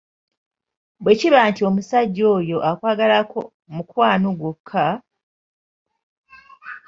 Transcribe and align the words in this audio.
Bwe 1.03 1.13
kiba 1.19 1.39
nti 1.49 1.61
omusajja 1.69 2.23
oyo 2.37 2.57
akwagalako 2.69 3.39
"mukwano" 3.73 4.29
gwokka, 4.39 4.85